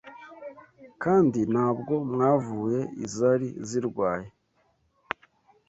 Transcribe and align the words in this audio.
kandi 1.03 1.39
ntabwo 1.53 1.93
mwavuye 2.11 2.79
izari 3.05 3.47
zirwaye 3.67 4.27